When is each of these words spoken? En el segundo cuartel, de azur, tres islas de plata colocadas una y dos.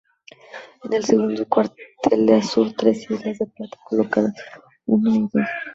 En 0.83 0.93
el 0.93 1.03
segundo 1.05 1.47
cuartel, 1.47 2.25
de 2.25 2.33
azur, 2.33 2.73
tres 2.75 3.03
islas 3.07 3.37
de 3.37 3.45
plata 3.45 3.77
colocadas 3.87 4.33
una 4.87 5.15
y 5.15 5.19
dos. 5.31 5.47